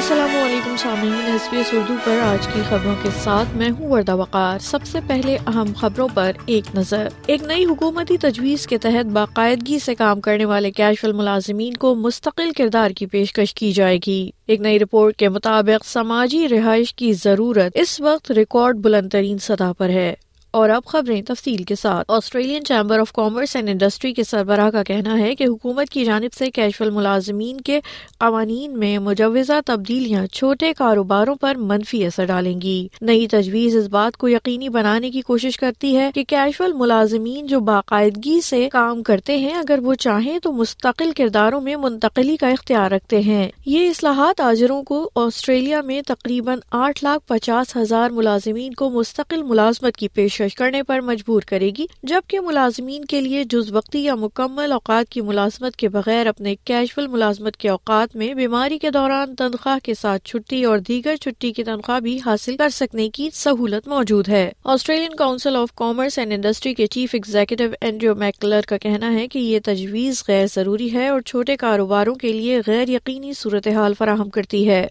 السلام 0.00 0.34
علیکم 0.42 0.76
سامعین 0.82 1.12
ایس 1.30 1.48
ایس 1.52 1.72
اردو 1.76 1.94
پر 2.04 2.18
آج 2.26 2.46
کی 2.52 2.60
خبروں 2.68 2.94
کے 3.02 3.08
ساتھ 3.22 3.48
میں 3.56 3.68
ہوں 3.78 3.88
وردہ 3.88 4.14
وقار 4.16 4.58
سب 4.64 4.86
سے 4.90 4.98
پہلے 5.06 5.36
اہم 5.46 5.72
خبروں 5.80 6.06
پر 6.14 6.36
ایک 6.54 6.66
نظر 6.74 7.08
ایک 7.34 7.42
نئی 7.46 7.64
حکومتی 7.70 8.16
تجویز 8.20 8.66
کے 8.66 8.78
تحت 8.86 9.10
باقاعدگی 9.16 9.78
سے 9.84 9.94
کام 9.94 10.20
کرنے 10.28 10.44
والے 10.52 10.70
کیشول 10.78 11.12
ملازمین 11.20 11.74
کو 11.84 11.94
مستقل 12.06 12.50
کردار 12.58 12.90
کی 12.98 13.06
پیشکش 13.16 13.54
کی 13.54 13.70
جائے 13.80 13.98
گی 14.06 14.18
ایک 14.48 14.60
نئی 14.68 14.78
رپورٹ 14.84 15.16
کے 15.24 15.28
مطابق 15.36 15.84
سماجی 15.86 16.46
رہائش 16.56 16.94
کی 17.02 17.12
ضرورت 17.24 17.76
اس 17.82 18.00
وقت 18.00 18.30
ریکارڈ 18.36 18.80
بلند 18.84 19.10
ترین 19.12 19.38
سطح 19.50 19.72
پر 19.78 19.88
ہے 20.00 20.12
اور 20.58 20.70
اب 20.70 20.84
خبریں 20.88 21.20
تفصیل 21.26 21.62
کے 21.64 21.74
ساتھ 21.80 22.10
Australian 22.12 22.64
chamber 22.64 22.98
of 23.00 23.12
commerce 23.12 23.54
and 23.56 23.68
industry 23.68 24.12
کے 24.14 24.22
سربراہ 24.24 24.70
کا 24.70 24.82
کہنا 24.86 25.18
ہے 25.18 25.34
کہ 25.36 25.44
حکومت 25.44 25.90
کی 25.90 26.04
جانب 26.04 26.32
سے 26.38 26.50
کیشول 26.50 26.90
ملازمین 26.92 27.60
کے 27.68 27.78
قوانین 28.20 28.78
میں 28.78 28.98
مجوزہ 29.04 29.60
تبدیلیاں 29.66 30.26
چھوٹے 30.36 30.72
کاروباروں 30.76 31.34
پر 31.40 31.56
منفی 31.68 32.04
اثر 32.06 32.24
ڈالیں 32.28 32.60
گی 32.60 32.72
نئی 33.10 33.26
تجویز 33.30 33.76
اس 33.76 33.86
بات 33.90 34.16
کو 34.16 34.28
یقینی 34.28 34.68
بنانے 34.78 35.10
کی 35.10 35.20
کوشش 35.26 35.56
کرتی 35.58 35.96
ہے 35.96 36.10
کہ 36.14 36.24
کیشول 36.28 36.72
ملازمین 36.78 37.46
جو 37.46 37.60
باقاعدگی 37.70 38.40
سے 38.44 38.68
کام 38.72 39.02
کرتے 39.02 39.36
ہیں 39.38 39.54
اگر 39.58 39.78
وہ 39.82 39.94
چاہیں 40.06 40.38
تو 40.42 40.52
مستقل 40.52 41.12
کرداروں 41.16 41.60
میں 41.60 41.76
منتقلی 41.84 42.36
کا 42.40 42.48
اختیار 42.48 42.90
رکھتے 42.92 43.20
ہیں 43.26 43.48
یہ 43.66 43.88
اصلاحات 43.88 44.40
آجروں 44.50 44.82
کو 44.90 45.08
آسٹریلیا 45.24 45.80
میں 45.86 46.00
تقریباً 46.06 46.58
آٹھ 46.82 47.04
لاکھ 47.04 47.26
پچاس 47.28 47.76
ہزار 47.76 48.10
ملازمین 48.20 48.74
کو 48.82 48.90
مستقل 48.90 49.42
ملازمت 49.48 49.96
کی 49.96 50.08
پیش 50.14 50.38
کرنے 50.56 50.82
پر 50.86 51.00
مجبور 51.04 51.42
کرے 51.48 51.70
گی 51.78 51.86
جبکہ 52.08 52.40
ملازمین 52.40 53.04
کے 53.08 53.20
لیے 53.20 53.42
جز 53.50 53.72
وقتی 53.72 54.00
یا 54.04 54.14
مکمل 54.18 54.72
اوقات 54.72 55.08
کی 55.12 55.20
ملازمت 55.30 55.76
کے 55.76 55.88
بغیر 55.88 56.26
اپنے 56.26 56.54
کیجول 56.64 57.06
ملازمت 57.08 57.56
کے 57.56 57.68
اوقات 57.68 58.16
میں 58.16 58.32
بیماری 58.34 58.78
کے 58.78 58.90
دوران 58.94 59.34
تنخواہ 59.38 59.78
کے 59.84 59.94
ساتھ 60.00 60.24
چھٹی 60.28 60.62
اور 60.64 60.78
دیگر 60.88 61.16
چھٹی 61.22 61.52
کی 61.52 61.64
تنخواہ 61.64 62.00
بھی 62.06 62.18
حاصل 62.26 62.56
کر 62.56 62.68
سکنے 62.78 63.08
کی 63.14 63.28
سہولت 63.34 63.88
موجود 63.88 64.28
ہے 64.28 64.50
Australian 64.74 65.14
council 65.18 65.56
of 65.56 65.72
commerce 65.78 66.18
and 66.18 66.32
industry 66.32 66.74
کے 66.74 66.86
چیف 66.96 67.14
ایگزیکٹو 67.14 67.64
اینڈریو 67.80 68.14
میکلر 68.24 68.60
کا 68.68 68.76
کہنا 68.82 69.12
ہے 69.14 69.26
کہ 69.28 69.38
یہ 69.38 69.58
تجویز 69.64 70.22
غیر 70.28 70.46
ضروری 70.54 70.92
ہے 70.94 71.08
اور 71.08 71.20
چھوٹے 71.30 71.56
کاروباروں 71.64 72.14
کے 72.24 72.32
لیے 72.32 72.60
غیر 72.66 72.88
یقینی 72.88 73.32
صورتحال 73.42 73.94
فراہم 73.98 74.28
کرتی 74.38 74.68
ہے 74.68 74.86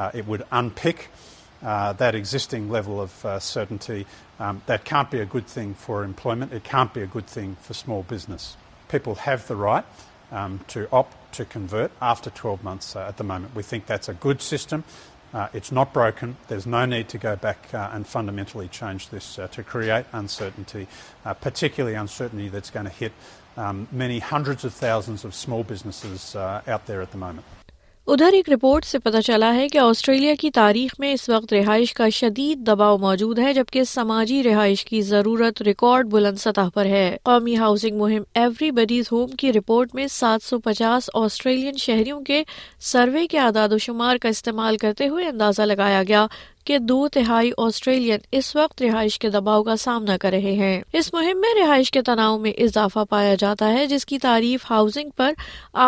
Uh, 0.00 0.10
it 0.14 0.26
would 0.26 0.42
unpick 0.50 1.08
uh, 1.62 1.92
that 1.92 2.14
existing 2.14 2.70
level 2.70 3.02
of 3.02 3.26
uh, 3.26 3.38
certainty. 3.38 4.06
Um, 4.38 4.62
that 4.64 4.82
can't 4.82 5.10
be 5.10 5.20
a 5.20 5.26
good 5.26 5.46
thing 5.46 5.74
for 5.74 6.04
employment. 6.04 6.54
It 6.54 6.64
can't 6.64 6.94
be 6.94 7.02
a 7.02 7.06
good 7.06 7.26
thing 7.26 7.58
for 7.60 7.74
small 7.74 8.02
business. 8.04 8.56
People 8.88 9.16
have 9.16 9.46
the 9.46 9.56
right 9.56 9.84
um, 10.32 10.60
to 10.68 10.88
opt 10.90 11.34
to 11.34 11.44
convert 11.44 11.92
after 12.00 12.30
12 12.30 12.64
months 12.64 12.96
at 12.96 13.18
the 13.18 13.24
moment. 13.24 13.54
We 13.54 13.62
think 13.62 13.84
that's 13.84 14.08
a 14.08 14.14
good 14.14 14.40
system. 14.40 14.84
It's 15.52 15.70
not 15.70 15.92
broken. 15.92 16.38
There's 16.48 16.66
no 16.66 16.86
need 16.86 17.08
to 17.10 17.18
go 17.18 17.36
back 17.36 17.68
and 17.72 18.04
fundamentally 18.04 18.66
change 18.66 19.10
this 19.10 19.36
to 19.36 19.62
create 19.62 20.06
uncertainty, 20.12 20.88
particularly 21.40 21.94
uncertainty 21.96 22.48
that's 22.48 22.70
going 22.70 22.86
to 22.86 22.92
hit 22.92 23.12
um, 23.56 23.86
many 23.92 24.18
hundreds 24.18 24.64
of 24.64 24.74
thousands 24.74 25.24
of 25.24 25.36
small 25.36 25.62
businesses 25.62 26.34
out 26.34 26.86
there 26.86 27.00
at 27.00 27.12
the 27.12 27.18
moment. 27.18 27.46
ادھر 28.10 28.32
ایک 28.34 28.48
report 28.50 28.84
سے 28.84 28.98
پتہ 28.98 29.18
چلا 29.24 29.52
ہے 29.54 29.66
کہ 29.72 29.78
Australia 29.78 30.32
کی 30.40 30.48
تاریخ 30.54 30.92
میں 31.00 31.12
اس 31.14 31.28
وقت 31.28 31.52
رہائش 31.52 31.92
کا 31.94 32.08
شدید 32.14 32.66
دباؤ 32.66 32.96
موجود 32.98 33.38
ہے 33.38 33.52
جبکہ 33.54 33.84
سماجی 33.90 34.42
رہائش 34.42 34.84
کی 34.84 35.02
ضرورت 35.10 35.62
ریکارڈ 35.66 36.08
بلند 36.12 36.38
سطح 36.38 36.68
پر 36.74 36.86
ہے 36.94 37.04
قومی 37.24 37.56
ہاؤسنگ 37.56 37.98
مہم 37.98 38.22
ایوری 38.40 38.70
بڈیز 38.80 39.08
ہوم 39.12 39.28
کی 39.38 39.52
رپورٹ 39.52 39.94
میں 39.94 40.06
سات 40.10 40.44
سو 40.48 40.58
پچاس 40.64 41.10
آسٹریلین 41.22 41.76
شہریوں 41.84 42.20
کے 42.32 42.42
سروے 42.92 43.26
کے 43.30 43.38
اعداد 43.40 43.72
و 43.72 43.78
شمار 43.86 44.16
کا 44.22 44.28
استعمال 44.28 44.76
کرتے 44.80 45.08
ہوئے 45.08 45.26
اندازہ 45.26 45.62
لگایا 45.72 46.02
گیا 46.08 46.26
دو 46.78 47.06
تہائی 47.12 47.50
آسٹریلین 47.58 48.18
اس 48.38 48.54
وقت 48.56 48.82
رہائش 48.82 49.18
کے 49.18 49.28
دباؤ 49.30 49.62
کا 49.62 49.76
سامنا 49.80 50.16
کر 50.20 50.30
رہے 50.32 50.52
ہیں 50.58 50.80
اس 50.98 51.12
مہم 51.14 51.40
میں 51.40 51.54
رہائش 51.62 51.90
کے 51.90 52.02
تناؤ 52.02 52.38
میں 52.38 52.52
اضافہ 52.64 53.04
پایا 53.10 53.34
جاتا 53.38 53.72
ہے 53.72 53.86
جس 53.86 54.06
کی 54.06 54.18
تعریف 54.22 54.70
ہاؤسنگ 54.70 55.10
پر 55.16 55.32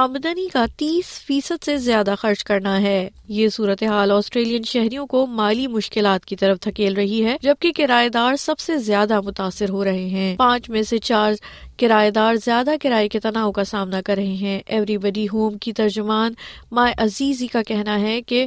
آمدنی 0.00 0.46
کا 0.52 0.64
تیس 0.78 1.10
فیصد 1.26 1.64
سے 1.64 1.76
زیادہ 1.86 2.14
خرچ 2.18 2.44
کرنا 2.44 2.80
ہے 2.82 3.08
یہ 3.38 3.48
صورت 3.52 3.82
حال 3.90 4.10
آسٹریلین 4.10 4.62
شہریوں 4.66 5.06
کو 5.06 5.26
مالی 5.26 5.66
مشکلات 5.66 6.24
کی 6.26 6.36
طرف 6.36 6.64
دھکیل 6.64 6.94
رہی 6.96 7.24
ہے 7.24 7.36
جبکہ 7.42 7.72
کرایہ 7.76 8.08
دار 8.14 8.36
سب 8.40 8.58
سے 8.58 8.76
زیادہ 8.86 9.20
متاثر 9.24 9.70
ہو 9.70 9.84
رہے 9.84 10.06
ہیں 10.08 10.36
پانچ 10.38 10.68
میں 10.70 10.82
سے 10.90 10.98
چار 11.08 11.32
کرایہ 11.80 12.10
دار 12.14 12.34
زیادہ 12.44 12.70
کرایے 12.82 13.08
کے 13.08 13.20
تناؤ 13.20 13.52
کا 13.52 13.64
سامنا 13.64 14.00
کر 14.06 14.16
رہے 14.16 14.34
ہیں 14.46 14.60
ایوری 14.66 14.96
بڈی 15.02 15.26
ہوم 15.32 15.56
کی 15.62 15.72
ترجمان 15.76 16.32
مائے 16.74 16.94
عزیزی 17.04 17.46
کا 17.52 17.62
کہنا 17.68 17.98
ہے 18.00 18.20
کہ 18.26 18.46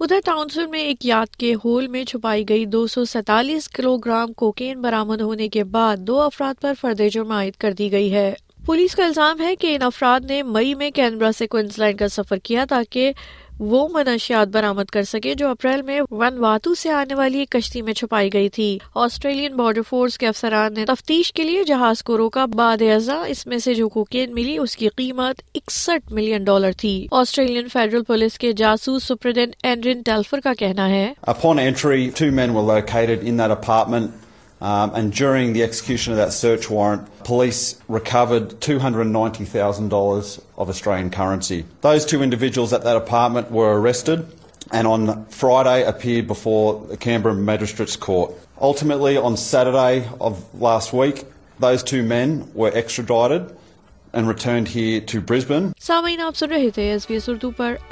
ادھر 0.00 0.18
ٹاؤنسل 0.24 0.66
میں 0.70 0.80
ایک 0.80 1.04
یاد 1.06 1.34
کے 1.36 1.52
ہول 1.64 1.86
میں 1.94 2.02
چھپائی 2.08 2.44
گئی 2.48 2.64
دو 2.72 2.86
سو 2.88 3.04
سینتالیس 3.12 3.68
کلو 3.76 3.96
گرام 4.04 4.32
کوکین 4.42 4.82
برامد 4.82 5.20
ہونے 5.20 5.48
کے 5.56 5.64
بعد 5.72 6.06
دو 6.06 6.20
افراد 6.22 6.60
پر 6.62 6.72
فرد 6.80 7.00
عائد 7.30 7.56
کر 7.60 7.72
دی 7.78 7.90
گئی 7.92 8.12
ہے 8.14 8.32
پولیس 8.68 8.94
کا 8.94 9.04
الزام 9.04 9.40
ہے 9.40 9.54
کہ 9.56 9.66
ان 9.74 9.82
افراد 9.82 10.24
نے 10.30 10.42
مئی 10.54 10.74
میں 10.80 10.88
کینبرا 10.94 11.28
سے 11.36 11.46
کوئنزلینڈ 11.52 11.98
کا 11.98 12.08
سفر 12.12 12.36
کیا 12.44 12.64
تاکہ 12.68 13.12
وہ 13.70 13.86
منشیات 13.92 14.48
برامد 14.56 14.90
کر 14.92 15.02
سکے 15.12 15.34
جو 15.42 15.48
اپریل 15.48 15.82
میں 15.82 16.00
ون 16.10 16.38
واتو 16.38 16.74
سے 16.80 16.90
آنے 16.96 17.14
والی 17.20 17.44
کشتی 17.50 17.82
میں 17.86 17.92
چھپائی 18.00 18.32
گئی 18.32 18.48
تھی 18.58 18.66
آسٹریلین 19.06 19.56
بارڈر 19.56 19.82
فورس 19.88 20.18
کے 20.18 20.26
افسران 20.32 20.74
نے 20.78 20.84
تفتیش 20.92 21.32
کے 21.38 21.44
لیے 21.44 21.62
جہاز 21.72 22.02
کو 22.10 22.18
روکا 22.18 22.44
بعد 22.56 22.82
ازاں 22.96 23.20
اس 23.30 23.46
میں 23.46 23.58
سے 23.68 23.74
جو 23.80 23.88
کوکین 23.96 24.34
ملی 24.34 24.56
اس 24.58 24.76
کی 24.76 24.88
قیمت 24.96 25.42
اکسٹھ 25.54 26.12
ملین 26.20 26.44
ڈالر 26.52 26.72
تھی 26.80 26.92
آسٹریلین 27.24 27.68
فیڈرل 27.72 28.02
پولیس 28.08 28.38
کے 28.38 28.52
جاسوس 28.62 29.04
سپرنٹین 29.08 30.02
ٹیلفر 30.04 30.40
کا 30.44 30.54
کہنا 30.58 30.88
ہے 30.88 31.12
سرچ 34.60 36.68
وارنٹریڈ 36.70 38.08
آنڈ 38.82 39.16
آئیسٹریٹلیٹر 41.86 43.08
آپ 56.22 56.34
سن 56.36 56.48
رہے 56.50 56.70
تھے 56.70 56.84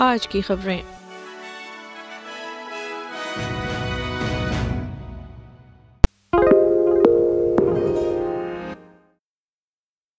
آج 0.02 0.22
کی 0.28 0.40
خبریں 0.46 0.95